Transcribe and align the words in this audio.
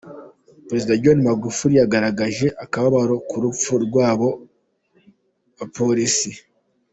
Prezida 0.67 0.93
John 1.03 1.19
Magufuli 1.27 1.75
yagaragaje 1.81 2.47
akababaro 2.63 3.15
ku 3.29 3.35
rupfu 3.43 3.73
rwabo 3.85 4.29
bapolisi. 5.57 6.31